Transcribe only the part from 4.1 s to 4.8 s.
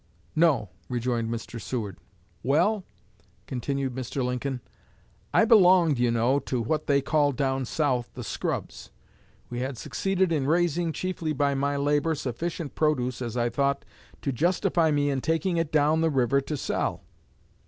Lincoln,